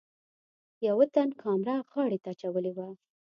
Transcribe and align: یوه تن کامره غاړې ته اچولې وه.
یوه 0.87 1.05
تن 1.13 1.29
کامره 1.41 1.75
غاړې 1.91 2.19
ته 2.23 2.29
اچولې 2.33 2.71
وه. 2.77 2.89